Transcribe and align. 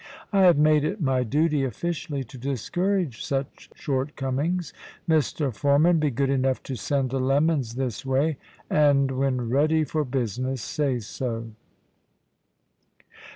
I 0.33 0.39
have 0.39 0.57
made 0.57 0.83
it 0.83 0.99
my 0.99 1.21
duty 1.21 1.63
officially 1.63 2.23
to 2.23 2.37
discourage 2.39 3.23
such 3.23 3.69
shortcomings. 3.75 4.73
Mr 5.07 5.53
Foreman, 5.53 5.99
be 5.99 6.09
good 6.09 6.31
enough 6.31 6.63
to 6.63 6.75
send 6.75 7.11
the 7.11 7.19
lemons 7.19 7.75
this 7.75 8.03
way; 8.03 8.37
and 8.67 9.11
when 9.11 9.49
ready 9.51 9.83
for 9.83 10.03
business, 10.03 10.63
say 10.63 10.97
so." 11.01 11.51